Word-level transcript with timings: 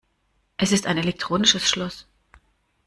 Es 0.57 0.71
ist 0.71 0.87
ein 0.87 0.97
elektronisches 0.97 1.69
Schloss. 1.69 2.07